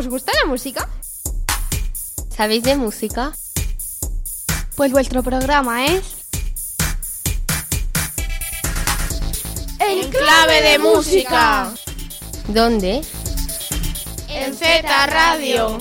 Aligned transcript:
¿Os 0.00 0.08
gusta 0.08 0.32
la 0.42 0.48
música? 0.48 0.88
¿Sabéis 2.34 2.62
de 2.62 2.74
música? 2.74 3.34
Pues 4.74 4.92
vuestro 4.92 5.22
programa 5.22 5.84
es... 5.84 6.02
En 9.78 10.10
clave 10.10 10.62
de 10.62 10.78
música. 10.78 11.70
¿Dónde? 12.48 13.02
En 14.30 14.54
Z 14.54 15.06
Radio. 15.08 15.76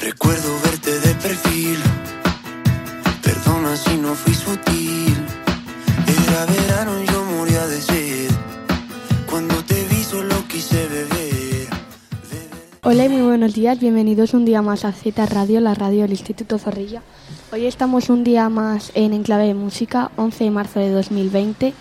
Recuerdo 0.00 0.60
verte 0.60 1.00
de 1.00 1.14
perfil. 1.16 1.82
Perdona 3.22 3.76
si 3.76 3.94
no 3.98 4.14
fui 4.14 4.34
sutil. 4.34 4.85
Hola 13.06 13.14
y 13.14 13.18
muy 13.18 13.28
buenos 13.28 13.54
días, 13.54 13.78
bienvenidos 13.78 14.34
un 14.34 14.44
día 14.44 14.62
más 14.62 14.84
a 14.84 14.90
Z 14.90 15.26
Radio, 15.26 15.60
la 15.60 15.74
radio 15.74 16.02
del 16.02 16.10
Instituto 16.10 16.58
Zorrilla. 16.58 17.02
Hoy 17.52 17.66
estamos 17.66 18.10
un 18.10 18.24
día 18.24 18.48
más 18.48 18.90
en 18.96 19.12
Enclave 19.12 19.46
de 19.46 19.54
Música, 19.54 20.10
11 20.16 20.42
de 20.42 20.50
marzo 20.50 20.80
de 20.80 20.90
2020. 20.90 21.72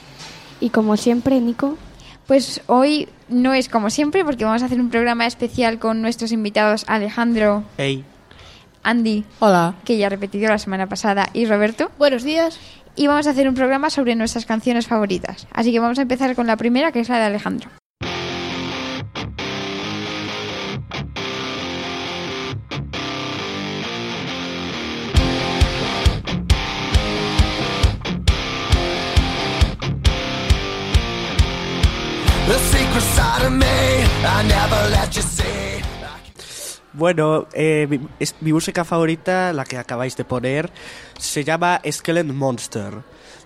Y 0.59 0.69
como 0.69 0.97
siempre, 0.97 1.41
Nico, 1.41 1.79
Pues 2.27 2.61
hoy 2.67 3.09
no 3.27 3.55
es 3.55 3.69
como 3.69 3.89
siempre 3.89 4.23
porque 4.23 4.45
vamos 4.45 4.61
a 4.61 4.65
hacer 4.67 4.79
un 4.79 4.91
programa 4.91 5.25
especial 5.25 5.79
con 5.79 6.03
nuestros 6.03 6.31
invitados 6.31 6.85
Alejandro, 6.87 7.63
Hey. 7.75 8.05
Andy, 8.83 9.23
Hola. 9.39 9.73
que 9.83 9.97
ya 9.97 10.09
repetido 10.09 10.49
la 10.49 10.59
semana 10.59 10.87
pasada, 10.87 11.29
y 11.33 11.47
Roberto. 11.47 11.89
Buenos 11.97 12.21
días. 12.21 12.59
Y 12.95 13.07
vamos 13.07 13.25
a 13.25 13.31
hacer 13.31 13.49
un 13.49 13.55
programa 13.55 13.89
sobre 13.89 14.13
nuestras 14.13 14.45
canciones 14.45 14.85
favoritas. 14.85 15.47
Así 15.51 15.71
que 15.71 15.79
vamos 15.79 15.97
a 15.97 16.03
empezar 16.03 16.35
con 16.35 16.45
la 16.45 16.55
primera, 16.55 16.91
que 16.91 16.99
es 16.99 17.09
la 17.09 17.17
de 17.17 17.25
Alejandro. 17.25 17.71
Bueno, 36.93 37.47
eh, 37.53 37.87
mi, 37.89 37.99
es- 38.19 38.35
mi 38.41 38.53
música 38.53 38.85
favorita, 38.85 39.51
la 39.51 39.65
que 39.65 39.77
acabáis 39.77 40.15
de 40.15 40.23
poner, 40.25 40.69
se 41.17 41.43
llama 41.43 41.81
Skeleton 41.89 42.35
Monster. 42.37 42.93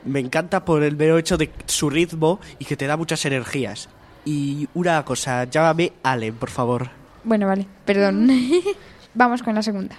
Me 0.05 0.19
encanta 0.19 0.65
por 0.65 0.83
el 0.83 0.95
mero 0.95 1.17
hecho 1.17 1.37
de 1.37 1.51
su 1.65 1.89
ritmo 1.89 2.39
y 2.59 2.65
que 2.65 2.75
te 2.77 2.87
da 2.87 2.97
muchas 2.97 3.23
energías. 3.25 3.89
Y 4.25 4.67
una 4.73 5.03
cosa, 5.05 5.45
llámame 5.45 5.93
Allen, 6.03 6.35
por 6.35 6.49
favor. 6.49 6.89
Bueno, 7.23 7.47
vale, 7.47 7.65
perdón. 7.85 8.29
vamos 9.13 9.41
con 9.43 9.55
la 9.55 9.63
segunda. 9.63 9.95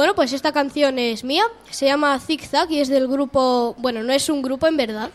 Bueno, 0.00 0.14
pues 0.14 0.32
esta 0.32 0.50
canción 0.50 0.98
es 0.98 1.24
mía, 1.24 1.44
se 1.68 1.84
llama 1.84 2.18
Zig 2.20 2.46
Zag 2.46 2.70
y 2.70 2.80
es 2.80 2.88
del 2.88 3.06
grupo, 3.06 3.74
bueno, 3.76 4.02
no 4.02 4.14
es 4.14 4.30
un 4.30 4.40
grupo 4.40 4.66
en 4.66 4.78
verdad, 4.78 5.10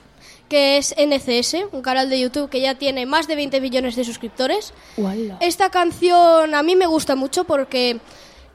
que 0.48 0.78
es 0.78 0.94
NCS, 0.96 1.74
un 1.74 1.82
canal 1.82 2.08
de 2.08 2.20
YouTube 2.20 2.52
que 2.52 2.62
ya 2.62 2.76
tiene 2.76 3.08
más 3.08 3.28
de 3.28 3.36
20 3.36 3.62
millones 3.62 3.96
de 3.96 4.04
suscriptores. 4.04 4.76
¡Uala! 4.96 5.40
Esta 5.40 5.72
canción 5.72 6.54
a 6.54 6.62
mí 6.62 6.76
me 6.76 6.86
gusta 6.86 7.16
mucho 7.16 7.46
porque 7.46 7.98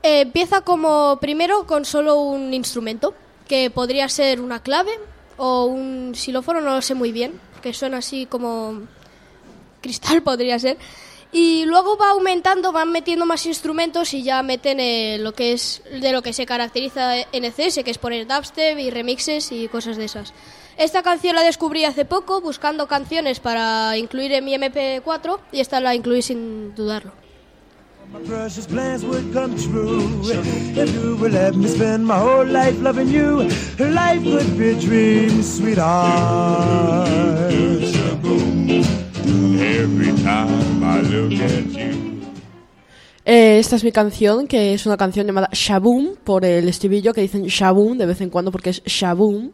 eh, 0.04 0.20
empieza 0.20 0.60
como 0.60 1.18
primero 1.20 1.66
con 1.66 1.84
solo 1.84 2.20
un 2.20 2.54
instrumento, 2.54 3.12
que 3.48 3.68
podría 3.68 4.08
ser 4.08 4.40
una 4.40 4.62
clave 4.62 4.92
o 5.36 5.64
un 5.64 6.12
xilófono, 6.14 6.60
no 6.60 6.76
lo 6.76 6.80
sé 6.80 6.94
muy 6.94 7.10
bien, 7.10 7.40
que 7.60 7.74
suena 7.74 7.96
así 7.96 8.26
como 8.26 8.82
cristal 9.80 10.22
podría 10.30 10.60
ser. 10.60 10.78
Y 11.32 11.64
luego 11.64 11.96
va 11.96 12.10
aumentando, 12.10 12.72
van 12.72 12.90
metiendo 12.90 13.24
más 13.24 13.46
instrumentos 13.46 14.14
y 14.14 14.22
ya 14.22 14.42
meten 14.42 14.80
eh, 14.80 15.18
lo 15.18 15.32
que 15.32 15.52
es 15.52 15.82
de 16.00 16.10
lo 16.12 16.22
que 16.22 16.32
se 16.32 16.44
caracteriza 16.44 17.14
NCS, 17.32 17.84
que 17.84 17.90
es 17.90 17.98
poner 17.98 18.26
dubstep 18.26 18.78
y 18.78 18.90
remixes 18.90 19.52
y 19.52 19.68
cosas 19.68 19.96
de 19.96 20.06
esas. 20.06 20.32
Esta 20.76 21.02
canción 21.02 21.36
la 21.36 21.42
descubrí 21.42 21.84
hace 21.84 22.04
poco 22.04 22.40
buscando 22.40 22.88
canciones 22.88 23.38
para 23.38 23.96
incluir 23.96 24.32
en 24.32 24.44
mi 24.44 24.54
MP4 24.54 25.38
y 25.52 25.60
esta 25.60 25.80
la 25.80 25.94
incluí 25.94 26.22
sin 26.22 26.74
dudarlo. 26.74 27.12
My 28.12 28.18
precious 28.26 28.66
plans 28.66 29.04
would 29.04 29.32
come 29.32 29.56
true 29.56 30.20
if 30.24 30.92
you 30.94 31.16
would 31.20 31.32
let 31.32 31.54
me 31.54 31.68
spend 31.68 32.04
my 32.04 32.18
whole 32.18 32.44
life 32.44 32.76
loving 32.82 33.06
you. 33.06 33.48
Life 33.78 34.24
would 34.24 34.58
be 34.58 34.70
a 34.70 34.74
dream, 34.74 35.42
sweetheart. 35.44 37.08
Every 39.60 40.12
time 40.24 40.79
Eh, 43.24 43.58
esta 43.58 43.76
es 43.76 43.84
mi 43.84 43.92
canción, 43.92 44.46
que 44.46 44.74
es 44.74 44.86
una 44.86 44.96
canción 44.96 45.26
llamada 45.26 45.48
Shaboom, 45.52 46.16
por 46.24 46.44
el 46.44 46.68
estribillo 46.68 47.12
que 47.12 47.20
dicen 47.20 47.44
Shaboom 47.44 47.98
de 47.98 48.06
vez 48.06 48.20
en 48.20 48.30
cuando 48.30 48.50
porque 48.50 48.70
es 48.70 48.82
Shaboom. 48.84 49.52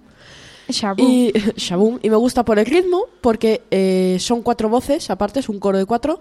Shabu. 0.69 1.03
Y, 1.03 1.33
Shaboom. 1.57 1.99
Y 2.03 2.11
me 2.11 2.17
gusta 2.17 2.45
por 2.45 2.59
el 2.59 2.67
ritmo, 2.67 3.05
porque 3.21 3.63
eh, 3.71 4.17
son 4.21 4.43
cuatro 4.43 4.69
voces, 4.69 5.11
aparte 5.11 5.41
es 5.41 5.49
un 5.49 5.59
coro 5.59 5.79
de 5.79 5.87
cuatro. 5.87 6.21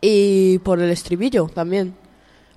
Y 0.00 0.58
por 0.60 0.80
el 0.80 0.90
estribillo 0.90 1.46
también. 1.52 1.94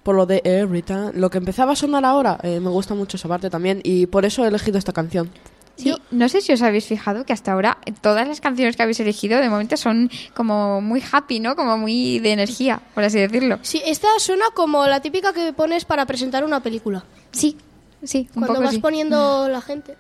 Por 0.04 0.16
lo 0.16 0.26
de 0.26 0.42
Every 0.44 0.82
Time. 0.82 1.12
Lo 1.14 1.30
que 1.30 1.38
empezaba 1.38 1.74
a 1.74 1.76
sonar 1.76 2.06
ahora, 2.06 2.40
eh, 2.44 2.60
me 2.60 2.70
gusta 2.70 2.94
mucho 2.94 3.18
esa 3.18 3.28
parte 3.28 3.50
también. 3.50 3.82
Y 3.84 4.06
por 4.06 4.26
eso 4.26 4.44
he 4.44 4.48
elegido 4.48 4.78
esta 4.78 4.94
canción. 4.94 5.30
Sí, 5.76 5.96
no 6.12 6.30
sé 6.30 6.42
si 6.42 6.54
os 6.54 6.62
habéis 6.62 6.86
fijado 6.86 7.26
que 7.26 7.34
hasta 7.34 7.52
ahora 7.52 7.80
todas 8.02 8.28
las 8.28 8.40
canciones 8.42 8.76
que 8.76 8.84
habéis 8.84 9.00
elegido 9.00 9.40
de 9.40 9.50
momento 9.50 9.76
son 9.76 10.10
como 10.36 10.82
muy 10.82 11.02
happy, 11.12 11.40
¿no? 11.40 11.56
Como 11.56 11.78
muy 11.78 12.20
de 12.20 12.32
energía, 12.32 12.80
por 12.94 13.04
así 13.04 13.20
decirlo. 13.20 13.58
Sí, 13.64 13.82
esta 13.86 14.08
suena 14.20 14.46
como 14.54 14.86
la 14.86 15.02
típica 15.02 15.34
que 15.34 15.52
pones 15.52 15.86
para 15.86 16.06
presentar 16.06 16.44
una 16.44 16.60
película. 16.62 17.04
Sí, 17.32 17.58
sí, 18.04 18.28
un 18.36 18.42
Cuando 18.42 18.48
poco 18.54 18.62
vas 18.66 18.76
sí. 18.76 18.80
poniendo 18.80 19.50
la 19.50 19.62
gente. 19.62 19.98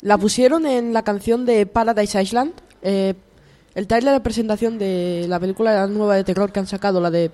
La 0.00 0.16
pusieron 0.16 0.64
en 0.66 0.92
la 0.92 1.02
canción 1.02 1.44
de 1.44 1.66
Paradise 1.66 2.22
Island. 2.22 2.52
eh, 2.82 3.14
el 3.74 3.86
trailer 3.86 4.14
de 4.14 4.20
presentación 4.20 4.78
de 4.78 5.26
la 5.28 5.38
película 5.38 5.86
nueva 5.86 6.14
de 6.16 6.24
terror 6.24 6.50
que 6.52 6.60
han 6.60 6.66
sacado, 6.66 6.98
la 7.00 7.10
de 7.10 7.30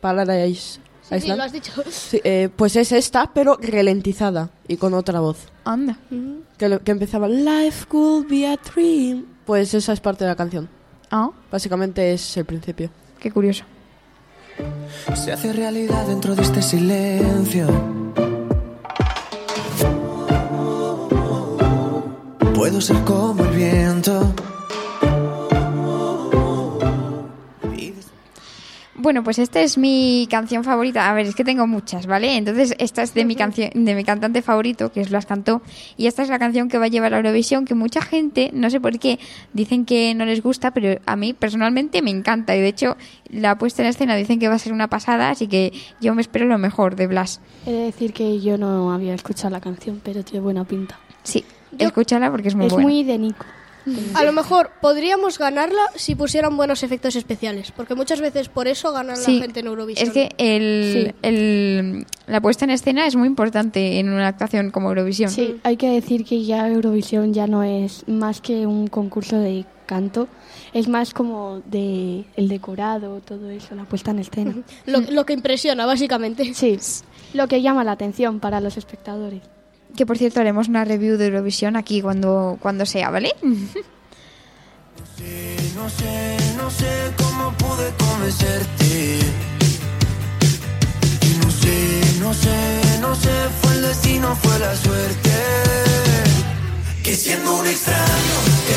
Paradise 0.00 0.80
Sí, 1.08 1.28
lo 1.28 1.42
has 1.42 1.52
dicho. 1.52 1.70
Sí, 1.90 2.20
eh, 2.24 2.48
pues 2.54 2.76
es 2.76 2.90
esta, 2.92 3.30
pero 3.32 3.58
ralentizada 3.60 4.50
y 4.66 4.76
con 4.76 4.94
otra 4.94 5.20
voz. 5.20 5.36
Anda. 5.64 5.98
Que, 6.58 6.68
lo- 6.68 6.80
que 6.82 6.90
empezaba 6.92 7.28
Life 7.28 7.86
could 7.86 8.26
be 8.28 8.46
a 8.46 8.56
dream. 8.56 9.24
Pues 9.44 9.74
esa 9.74 9.92
es 9.92 10.00
parte 10.00 10.24
de 10.24 10.30
la 10.30 10.36
canción. 10.36 10.68
Ah, 11.10 11.30
Básicamente 11.52 12.12
es 12.12 12.36
el 12.36 12.44
principio. 12.46 12.90
qué 13.20 13.30
curioso. 13.30 13.64
Se 15.14 15.32
hace 15.32 15.52
realidad 15.52 16.06
dentro 16.06 16.34
de 16.34 16.42
este 16.42 16.62
silencio. 16.62 17.66
Puedo 22.54 22.80
ser 22.80 22.96
como 23.04 23.44
el 23.44 23.50
viento. 23.50 24.32
Bueno, 29.04 29.22
pues 29.22 29.38
esta 29.38 29.60
es 29.60 29.76
mi 29.76 30.26
canción 30.30 30.64
favorita. 30.64 31.10
A 31.10 31.12
ver, 31.12 31.26
es 31.26 31.34
que 31.34 31.44
tengo 31.44 31.66
muchas, 31.66 32.06
¿vale? 32.06 32.38
Entonces, 32.38 32.74
esta 32.78 33.02
es 33.02 33.12
de 33.12 33.26
mi 33.26 33.36
canción, 33.36 33.68
de 33.74 33.94
mi 33.94 34.02
cantante 34.02 34.40
favorito, 34.40 34.92
que 34.92 35.02
es 35.02 35.10
Las 35.10 35.26
Cantó. 35.26 35.60
Y 35.98 36.06
esta 36.06 36.22
es 36.22 36.30
la 36.30 36.38
canción 36.38 36.70
que 36.70 36.78
va 36.78 36.86
a 36.86 36.88
llevar 36.88 37.12
a 37.12 37.18
Eurovisión, 37.18 37.66
que 37.66 37.74
mucha 37.74 38.00
gente, 38.00 38.48
no 38.54 38.70
sé 38.70 38.80
por 38.80 38.98
qué, 38.98 39.18
dicen 39.52 39.84
que 39.84 40.14
no 40.14 40.24
les 40.24 40.42
gusta, 40.42 40.70
pero 40.70 41.02
a 41.04 41.16
mí 41.16 41.34
personalmente 41.34 42.00
me 42.00 42.08
encanta. 42.08 42.56
Y 42.56 42.62
de 42.62 42.68
hecho, 42.68 42.96
la 43.28 43.58
puesta 43.58 43.82
en 43.82 43.88
escena 43.88 44.16
dicen 44.16 44.38
que 44.38 44.48
va 44.48 44.54
a 44.54 44.58
ser 44.58 44.72
una 44.72 44.88
pasada, 44.88 45.28
así 45.28 45.48
que 45.48 45.74
yo 46.00 46.14
me 46.14 46.22
espero 46.22 46.46
lo 46.46 46.56
mejor 46.56 46.96
de 46.96 47.06
Blas. 47.06 47.42
He 47.66 47.72
de 47.72 47.84
decir 47.84 48.14
que 48.14 48.40
yo 48.40 48.56
no 48.56 48.90
había 48.90 49.12
escuchado 49.12 49.50
la 49.50 49.60
canción, 49.60 50.00
pero 50.02 50.24
tiene 50.24 50.40
buena 50.40 50.64
pinta. 50.64 50.98
Sí, 51.24 51.44
escúchala 51.78 52.30
porque 52.30 52.48
es 52.48 52.54
muy 52.54 52.68
es 52.68 52.72
buena. 52.72 52.88
muy 52.88 53.04
de 53.04 53.18
Nico. 53.18 53.44
A 54.14 54.24
lo 54.24 54.32
mejor 54.32 54.70
podríamos 54.80 55.38
ganarla 55.38 55.82
si 55.94 56.14
pusieran 56.14 56.56
buenos 56.56 56.82
efectos 56.82 57.16
especiales, 57.16 57.70
porque 57.72 57.94
muchas 57.94 58.20
veces 58.20 58.48
por 58.48 58.66
eso 58.68 58.92
gana 58.92 59.14
Sí, 59.16 59.34
la 59.36 59.42
gente 59.42 59.60
en 59.60 59.66
Eurovisión. 59.66 60.08
Es 60.08 60.14
que 60.14 60.30
el, 60.38 60.92
Sí. 60.92 61.14
el- 61.22 62.06
la 62.26 62.40
puesta 62.40 62.64
en 62.64 62.70
escena 62.70 63.06
es 63.06 63.16
muy 63.16 63.26
importante 63.28 63.98
en 63.98 64.08
una 64.08 64.28
actuación 64.28 64.70
como 64.70 64.88
Eurovisión. 64.88 65.30
Sí, 65.30 65.56
hay 65.64 65.76
que 65.76 65.90
decir 65.90 66.24
que 66.24 66.44
ya 66.44 66.68
Eurovisión 66.68 67.34
ya 67.34 67.46
no 67.46 67.62
es 67.62 68.04
más 68.08 68.40
que 68.40 68.66
un 68.66 68.86
concurso 68.86 69.38
de 69.38 69.64
canto, 69.86 70.28
es 70.72 70.88
más 70.88 71.12
como 71.12 71.60
de 71.66 72.24
el 72.36 72.48
decorado, 72.48 73.20
todo 73.20 73.50
eso, 73.50 73.74
la 73.74 73.84
puesta 73.84 74.12
en 74.12 74.20
escena. 74.20 74.54
lo, 74.86 75.00
lo 75.00 75.26
que 75.26 75.34
impresiona, 75.34 75.84
básicamente. 75.84 76.54
Sí, 76.54 76.78
lo 77.34 77.48
que 77.48 77.60
llama 77.60 77.84
la 77.84 77.92
atención 77.92 78.40
para 78.40 78.60
los 78.60 78.76
espectadores. 78.78 79.42
Que 79.96 80.06
por 80.06 80.18
cierto 80.18 80.40
haremos 80.40 80.68
una 80.68 80.84
review 80.84 81.16
de 81.16 81.26
Eurovisión 81.26 81.76
aquí 81.76 82.02
cuando, 82.02 82.58
cuando 82.60 82.84
sea, 82.84 83.10
¿vale? 83.10 83.32
Y 83.42 83.46
no 85.76 85.88
sé, 85.88 86.36
no 86.56 86.68
sé 86.70 87.12
cómo 87.16 87.52
pude 87.52 87.92
convencerte. 87.98 89.18
Y 91.22 91.36
no 91.38 91.50
sé, 91.50 92.02
no 92.20 92.34
sé, 92.34 92.80
no 93.00 93.14
sé, 93.14 93.30
fue 93.62 93.72
el 93.74 93.82
destino, 93.82 94.34
fue 94.36 94.58
la 94.58 94.76
suerte. 94.76 95.30
Que 97.02 97.14
siendo 97.14 97.56
un 97.56 97.66
extraño, 97.66 98.34
te 98.66 98.74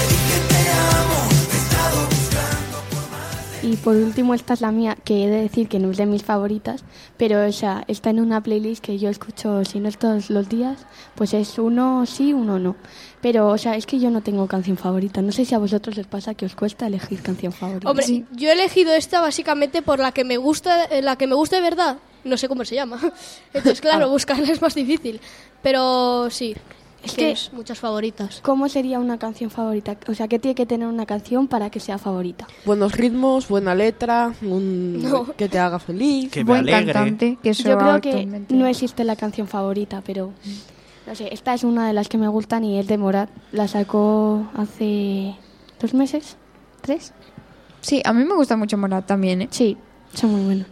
por 3.83 3.95
último, 3.95 4.33
esta 4.33 4.53
es 4.53 4.61
la 4.61 4.71
mía, 4.71 4.97
que 5.03 5.23
he 5.23 5.27
de 5.27 5.41
decir 5.41 5.67
que 5.67 5.79
no 5.79 5.91
es 5.91 5.97
de 5.97 6.05
mis 6.05 6.23
favoritas, 6.23 6.83
pero 7.17 7.45
o 7.45 7.51
sea, 7.51 7.83
está 7.87 8.09
en 8.09 8.19
una 8.19 8.41
playlist 8.41 8.83
que 8.83 8.97
yo 8.97 9.09
escucho, 9.09 9.63
si 9.65 9.79
no 9.79 9.89
es 9.89 9.97
todos 9.97 10.29
los 10.29 10.49
días, 10.49 10.85
pues 11.15 11.33
es 11.33 11.57
uno 11.57 12.05
sí, 12.05 12.33
uno 12.33 12.59
no. 12.59 12.75
Pero, 13.21 13.49
o 13.49 13.57
sea, 13.57 13.75
es 13.75 13.85
que 13.85 13.99
yo 13.99 14.11
no 14.11 14.21
tengo 14.21 14.47
canción 14.47 14.77
favorita. 14.77 15.21
No 15.21 15.31
sé 15.31 15.43
si 15.43 15.55
a 15.55 15.57
vosotros 15.57 15.97
les 15.97 16.05
pasa 16.05 16.35
que 16.35 16.45
os 16.45 16.55
cuesta 16.55 16.85
elegir 16.87 17.21
canción 17.21 17.51
favorita. 17.51 17.89
Hombre, 17.89 18.25
yo 18.35 18.49
he 18.49 18.53
elegido 18.53 18.93
esta 18.93 19.21
básicamente 19.21 19.81
por 19.81 19.99
la 19.99 20.11
que 20.11 20.23
me 20.23 20.37
gusta, 20.37 20.85
eh, 20.85 21.01
la 21.01 21.15
que 21.15 21.25
me 21.27 21.35
gusta 21.35 21.55
de 21.55 21.63
verdad. 21.63 21.97
No 22.23 22.37
sé 22.37 22.47
cómo 22.47 22.63
se 22.63 22.75
llama. 22.75 22.99
Entonces, 23.53 23.81
claro, 23.81 24.09
buscarla 24.09 24.51
es 24.51 24.61
más 24.61 24.75
difícil. 24.75 25.19
Pero 25.63 26.29
sí, 26.29 26.55
es 27.07 27.49
que 27.49 27.55
muchas 27.55 27.79
favoritas. 27.79 28.39
¿Cómo 28.43 28.69
sería 28.69 28.99
una 28.99 29.17
canción 29.17 29.49
favorita? 29.49 29.97
O 30.07 30.13
sea, 30.13 30.27
¿qué 30.27 30.39
tiene 30.39 30.55
que 30.55 30.65
tener 30.65 30.87
una 30.87 31.05
canción 31.05 31.47
para 31.47 31.69
que 31.69 31.79
sea 31.79 31.97
favorita? 31.97 32.47
Buenos 32.65 32.93
ritmos, 32.93 33.47
buena 33.47 33.73
letra, 33.75 34.33
un 34.41 35.01
No. 35.09 35.25
que 35.33 35.49
te 35.49 35.59
haga 35.59 35.79
feliz. 35.79 36.31
Que 36.31 36.43
me 36.43 36.49
Buen 36.49 36.59
alegre. 36.61 36.93
cantante, 36.93 37.37
que 37.41 37.53
Yo 37.53 37.77
creo 37.77 38.01
que 38.01 38.25
no 38.49 38.67
existe 38.67 39.03
la 39.03 39.15
canción 39.15 39.47
favorita, 39.47 40.01
pero 40.05 40.31
no 41.05 41.15
sé, 41.15 41.29
esta 41.33 41.53
es 41.53 41.63
una 41.63 41.87
de 41.87 41.93
las 41.93 42.09
que 42.09 42.17
me 42.17 42.27
gustan 42.27 42.63
y 42.63 42.79
es 42.79 42.87
de 42.87 42.97
Morat. 42.97 43.29
La 43.51 43.67
sacó 43.67 44.47
hace 44.55 45.35
dos 45.79 45.93
meses, 45.93 46.37
tres. 46.81 47.13
Sí, 47.81 48.01
a 48.03 48.11
mí 48.13 48.25
me 48.25 48.35
gusta 48.35 48.57
mucho 48.57 48.77
Morat 48.77 49.05
también, 49.05 49.43
¿eh? 49.43 49.47
Sí, 49.51 49.77
son 50.13 50.31
muy 50.31 50.41
buenas. 50.45 50.67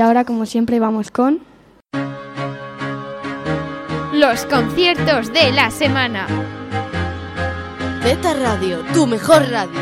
Y 0.00 0.02
ahora, 0.02 0.24
como 0.24 0.46
siempre, 0.46 0.80
vamos 0.80 1.10
con... 1.10 1.40
Los 4.14 4.46
conciertos 4.46 5.30
de 5.30 5.52
la 5.52 5.70
semana. 5.70 6.26
Beta 8.02 8.32
Radio, 8.32 8.78
tu 8.94 9.06
mejor 9.06 9.42
radio. 9.50 9.78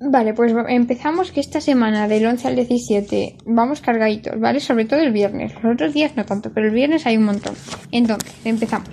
Vale, 0.00 0.32
pues 0.32 0.54
empezamos 0.68 1.32
que 1.32 1.40
esta 1.40 1.60
semana 1.60 2.08
del 2.08 2.24
11 2.24 2.48
al 2.48 2.56
17 2.56 3.36
vamos 3.44 3.82
cargaditos, 3.82 4.40
¿vale? 4.40 4.58
Sobre 4.60 4.86
todo 4.86 5.00
el 5.00 5.12
viernes. 5.12 5.52
Los 5.62 5.74
otros 5.74 5.92
días 5.92 6.16
no 6.16 6.24
tanto, 6.24 6.50
pero 6.54 6.68
el 6.68 6.72
viernes 6.72 7.04
hay 7.04 7.18
un 7.18 7.24
montón. 7.24 7.54
Entonces, 7.92 8.34
empezamos. 8.46 8.88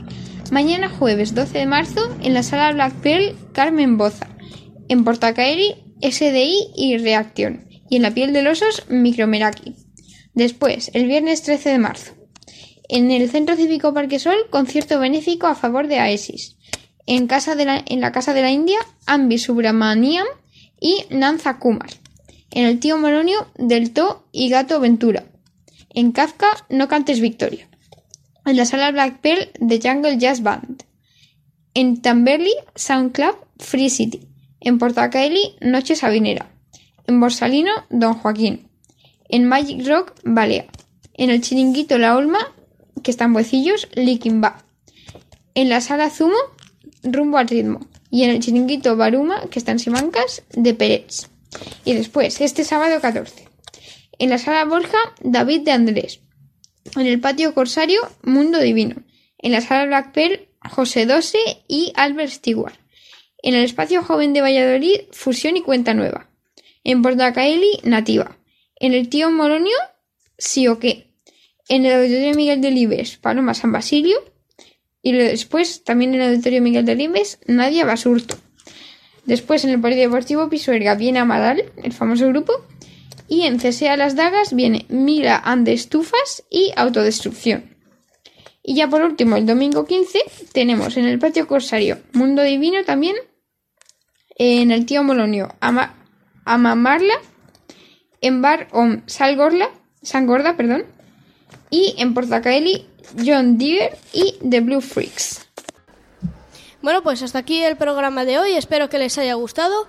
Mañana 0.52 0.90
jueves 0.90 1.34
12 1.34 1.58
de 1.58 1.68
marzo 1.68 2.02
en 2.22 2.34
la 2.34 2.44
sala 2.44 2.74
Black 2.74 2.96
Pearl 2.96 3.34
Carmen 3.54 3.98
Boza. 3.98 4.28
En 4.90 5.06
Portacaeri 5.06 5.91
SDI 6.02 6.72
y 6.76 6.98
Reacción. 6.98 7.68
Y 7.90 7.98
en 7.98 8.02
la 8.02 8.14
piel 8.14 8.34
de 8.34 8.42
los 8.42 8.62
osos 8.62 8.86
Micromeraki. 8.90 9.76
Después, 10.34 10.92
el 10.94 11.08
viernes 11.08 11.42
13 11.44 11.70
de 11.70 11.78
marzo. 11.78 12.14
En 12.88 13.12
el 13.12 13.30
Centro 13.30 13.56
Cívico 13.56 13.94
Parque 13.94 14.20
Sol, 14.20 14.36
concierto 14.50 15.00
benéfico 15.00 15.48
a 15.48 15.56
favor 15.56 15.88
de 15.88 16.00
AESIS. 16.00 16.58
En, 17.06 17.28
casa 17.28 17.56
de 17.56 17.66
la, 17.66 17.84
en 17.86 18.02
la 18.02 18.12
Casa 18.12 18.34
de 18.34 18.42
la 18.42 18.52
India, 18.52 18.78
Ambi 19.06 19.38
Subramaniam 19.38 20.28
y 20.80 21.06
Nanza 21.10 21.58
Kumar. 21.60 21.90
En 22.52 22.66
el 22.66 22.80
Tío 22.80 22.98
Moronio, 22.98 23.48
Del 23.56 23.92
To 23.92 24.28
y 24.32 24.50
Gato 24.50 24.80
Ventura. 24.80 25.26
En 25.90 26.12
Kafka, 26.12 26.48
No 26.70 26.88
Cantes 26.88 27.20
Victoria. 27.20 27.70
En 28.46 28.58
la 28.58 28.66
Sala 28.66 28.92
Black 28.92 29.22
Pearl, 29.22 29.50
The 29.66 29.80
Jungle 29.82 30.18
Jazz 30.18 30.42
Band. 30.42 30.84
En 31.74 32.02
Tamberley, 32.02 32.54
Sound 32.76 33.14
Club, 33.14 33.36
Free 33.58 33.90
City. 33.90 34.31
En 34.64 34.78
Portacaeli, 34.78 35.56
Noche 35.60 35.96
Sabinera. 35.96 36.52
En 37.08 37.20
Borsalino, 37.20 37.72
Don 37.90 38.14
Joaquín. 38.14 38.70
En 39.28 39.48
Magic 39.48 39.88
Rock, 39.88 40.14
Balea. 40.24 40.68
En 41.16 41.32
el 41.32 41.42
Chiringuito 41.42 41.98
La 41.98 42.16
Olma, 42.16 42.54
que 43.02 43.10
está 43.10 43.26
en 43.26 43.34
Buecillos, 43.34 43.90
Liquimba. 43.96 44.64
En 45.56 45.70
la 45.70 45.82
Sala 45.82 46.12
Zumo, 46.12 46.38
Rumbo 47.02 47.40
al 47.40 47.48
Ritmo. 47.48 47.80
Y 48.12 48.22
en 48.22 48.30
el 48.30 48.40
Chiringuito 48.40 48.96
Baruma, 48.96 49.50
que 49.50 49.58
está 49.58 49.72
en 49.72 49.80
Simancas, 49.80 50.44
de 50.52 50.76
Pérez. 50.76 51.32
Y 51.84 51.94
después, 51.94 52.40
este 52.40 52.64
sábado 52.64 53.02
14. 53.02 53.48
En 54.20 54.30
la 54.30 54.38
Sala 54.38 54.64
Borja, 54.66 55.00
David 55.22 55.62
de 55.62 55.72
Andrés. 55.72 56.20
En 56.96 57.08
el 57.08 57.20
Patio 57.20 57.56
Corsario, 57.56 58.02
Mundo 58.22 58.60
Divino. 58.60 58.98
En 59.40 59.54
la 59.54 59.62
Sala 59.62 59.88
Black 59.88 60.12
Pearl, 60.12 60.48
José 60.70 61.08
Dose 61.08 61.40
y 61.68 61.94
Albert 61.96 62.32
Stewart. 62.32 62.81
En 63.44 63.56
el 63.56 63.64
Espacio 63.64 64.04
Joven 64.04 64.34
de 64.34 64.42
Valladolid, 64.42 65.02
Fusión 65.12 65.58
y 65.58 65.62
Cuenta 65.62 65.94
Nueva. 65.94 66.30
En 66.84 67.02
Portacaeli, 67.02 67.80
Nativa. 67.84 68.38
En 68.76 68.94
el 68.94 69.10
Tío 69.10 69.32
Moronio, 69.32 69.78
Sí 70.38 70.68
o 70.68 70.80
qué. 70.80 71.12
En 71.70 71.86
el 71.86 71.94
Auditorio 71.94 72.34
Miguel 72.34 72.62
de 72.62 72.72
Libes, 72.72 73.18
Paloma 73.18 73.54
San 73.54 73.72
Basilio. 73.72 74.18
Y 75.04 75.14
después, 75.14 75.84
también 75.84 76.14
en 76.14 76.22
el 76.22 76.30
Auditorio 76.30 76.62
Miguel 76.62 76.86
de 76.86 76.96
Libes, 76.96 77.40
Nadia 77.46 77.86
Basurto. 77.86 78.38
Después, 79.26 79.64
en 79.64 79.70
el 79.70 79.82
Polideportivo 79.82 80.50
Pisuerga 80.50 80.96
viene 80.96 81.20
Amadal, 81.20 81.72
el 81.84 81.94
famoso 81.94 82.28
grupo. 82.28 82.54
Y 83.28 83.44
en 83.44 83.60
CSA 83.60 83.96
Las 83.98 84.16
Dagas 84.16 84.54
viene 84.54 84.86
Mila 84.90 85.42
Ande 85.44 85.74
Estufas 85.74 86.44
y 86.50 86.74
Autodestrucción. 86.76 87.78
Y 88.64 88.76
ya 88.76 88.90
por 88.90 89.02
último, 89.02 89.38
el 89.38 89.46
domingo 89.46 89.86
15, 89.86 90.20
tenemos 90.54 90.98
en 90.98 91.06
el 91.06 91.20
Patio 91.20 91.48
Corsario 91.48 92.00
Mundo 92.14 92.44
Divino 92.44 92.84
también. 92.84 93.16
En 94.38 94.72
el 94.72 94.86
Tío 94.86 95.04
Molonio, 95.04 95.56
Ama, 95.60 95.94
Amamarla. 96.46 97.16
En 98.22 98.42
Bar 98.42 98.68
Om 98.72 99.02
Salgorla, 99.08 99.70
Sangorda, 100.04 100.56
perdón. 100.56 100.86
Y 101.70 101.96
en 101.98 102.14
Portacaeli, 102.14 102.86
John 103.26 103.58
Deere 103.58 103.98
y 104.14 104.36
The 104.48 104.60
Blue 104.62 104.82
Freaks. 104.82 105.48
Bueno, 106.82 107.02
pues 107.04 107.22
hasta 107.24 107.40
aquí 107.40 107.64
el 107.64 107.78
programa 107.78 108.26
de 108.26 108.40
hoy. 108.40 108.54
Espero 108.54 108.90
que 108.90 109.00
les 109.00 109.18
haya 109.18 109.34
gustado. 109.36 109.88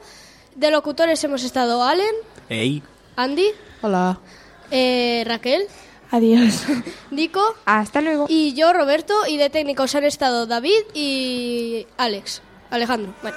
De 0.54 0.70
locutores 0.70 1.22
hemos 1.24 1.44
estado 1.44 1.82
Allen, 1.82 2.14
Ey, 2.50 2.82
Andy, 3.16 3.46
Hola. 3.80 4.20
eh, 4.70 5.24
Raquel, 5.26 5.66
Adiós. 6.10 6.64
Nico 7.10 7.40
Hasta 7.64 8.02
luego. 8.02 8.26
y 8.28 8.52
yo, 8.52 8.72
Roberto. 8.74 9.14
Y 9.26 9.38
de 9.38 9.48
técnicos 9.48 9.94
han 9.94 10.04
estado 10.04 10.46
David 10.46 10.82
y 10.94 11.86
Alex. 11.96 12.42
Alejandro. 12.70 13.14
Bueno, 13.22 13.36